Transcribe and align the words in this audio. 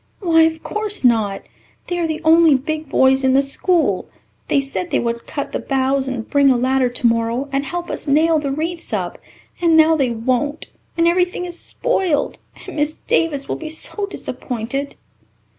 "Why, 0.19 0.41
of 0.45 0.63
course 0.63 1.03
not. 1.03 1.43
They 1.85 1.99
are 1.99 2.07
the 2.07 2.23
only 2.23 2.55
big 2.55 2.89
boys 2.89 3.23
in 3.23 3.35
the 3.35 3.43
school. 3.43 4.09
They 4.47 4.59
said 4.59 4.89
they 4.89 4.97
would 4.97 5.27
cut 5.27 5.51
the 5.51 5.59
boughs, 5.59 6.07
and 6.07 6.27
bring 6.27 6.49
a 6.49 6.57
ladder 6.57 6.89
tomorrow 6.89 7.47
and 7.51 7.63
help 7.63 7.91
us 7.91 8.07
nail 8.07 8.39
the 8.39 8.49
wreaths 8.49 8.93
up, 8.93 9.19
and 9.61 9.77
now 9.77 9.95
they 9.95 10.09
won't... 10.09 10.65
and 10.97 11.07
everything 11.07 11.45
is 11.45 11.59
spoiled... 11.59 12.39
and 12.65 12.77
Miss 12.77 12.97
Davis 12.97 13.47
will 13.47 13.57
be 13.57 13.69
so 13.69 14.07
disappointed." 14.07 14.95